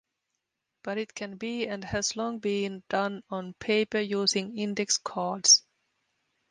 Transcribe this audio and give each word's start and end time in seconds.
But 0.81 0.97
it 0.97 1.13
can 1.13 1.37
be 1.37 1.67
and 1.67 1.83
has 1.83 2.15
long 2.15 2.39
been 2.39 2.81
done 2.89 3.21
on 3.29 3.53
paper 3.53 3.99
using 3.99 4.57
index 4.57 4.97
cards. 4.97 5.63